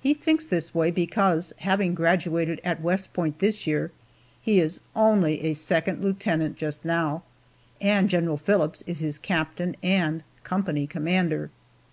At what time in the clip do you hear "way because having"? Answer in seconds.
0.74-1.94